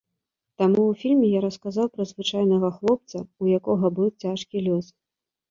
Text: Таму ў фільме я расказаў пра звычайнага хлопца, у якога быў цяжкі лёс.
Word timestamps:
Таму 0.61 0.81
ў 0.91 1.01
фільме 1.01 1.27
я 1.37 1.41
расказаў 1.45 1.89
пра 1.97 2.07
звычайнага 2.13 2.73
хлопца, 2.79 3.17
у 3.45 3.53
якога 3.61 3.93
быў 4.01 4.09
цяжкі 4.21 4.67
лёс. 4.71 4.85